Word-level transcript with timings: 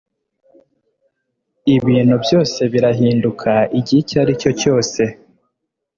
Ibintu 1.75 2.15
byose 2.23 2.59
birahinduka 2.73 3.51
igihe 3.79 3.99
icyaricyo 4.03 4.51
cyose 4.61 5.01